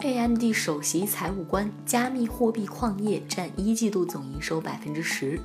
[0.00, 5.40] AMD 首席财务官，加密货币矿业占一季度总营收百分之十。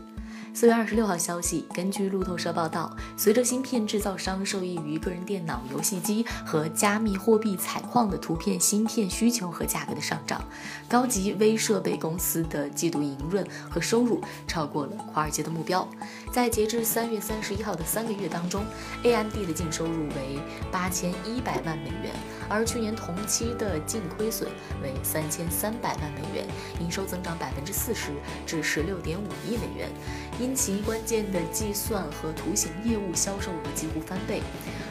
[0.53, 10.44] 四月二十六号消息，根据路透社报道，随着芯片制造商受益于个人电脑、游戏机和加密货币采矿的图片芯片需求和价格的上涨，
[10.90, 15.88] 高级微设备公司的季度营润和收入超过了华尔街的目标。
[16.32, 18.63] 在截至三月三十一号的三个月当中
[19.04, 22.13] ，AMD 的净收入为八千一百万美元，
[22.49, 24.49] 而去年同期的净亏损
[24.84, 26.45] 为三千三百万美元，
[26.82, 28.12] 营收增长百分之四十
[28.45, 29.90] 至十六点五亿美元。
[30.39, 34.41] 因其关键的计算和图形业务销售额几乎翻倍。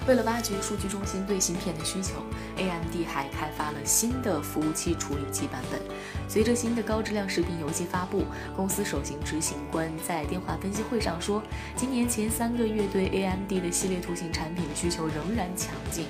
[0.09, 2.15] 为了挖掘数据中心对芯片的需求
[2.57, 5.81] ，AMD 还开发了新的服务器处理器版本。
[6.27, 8.25] 随着新的高质量视频游戏发布，
[8.57, 11.43] 公司首席执行官在电话分析会上说，
[11.77, 16.07] 今年前三个月对 AMD 的系列图形产品的需求仍然强劲。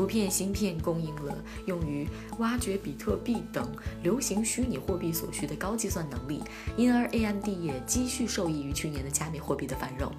[0.00, 3.70] 图片芯片供应了用于挖掘比特币等
[4.02, 6.42] 流行虚拟货币所需的高计算能力，
[6.74, 10.10] 因而 AMD 也继续受益于去年的加密货币的繁荣。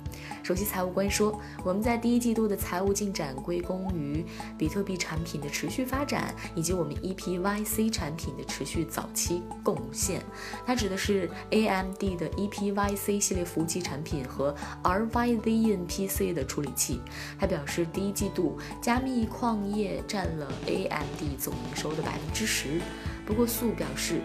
[0.44, 4.24] 首席财务官说：“我们在第一季度的财务进展归功于
[4.56, 10.22] 比特币产品的持续发展，以及我们 EPYC 产品的持续早期贡献。”
[10.64, 17.02] 它指的是 AMD 的 EPYC 系列服务器产品和 RYZN-PC 的处理器。
[17.40, 22.82] 他表示，第一季度加密矿业业占了 AMD 总营收的百分之十。
[23.26, 24.22] 不过，素表示，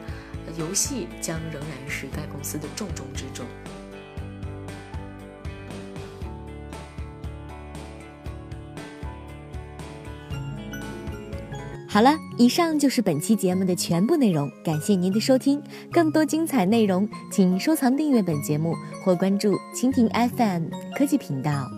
[0.58, 3.44] 游戏将仍然是该公司的重中之重。
[11.88, 15.62] 好了，以上就是本期节目的全部内容，感谢您的收听。
[15.90, 21.70] 更多精彩内容，请收藏订阅本节目或关注蜻蜓 FM 科技频道。